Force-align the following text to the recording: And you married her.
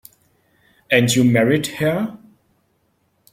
And 0.89 1.11
you 1.13 1.23
married 1.23 1.67
her. 1.77 2.17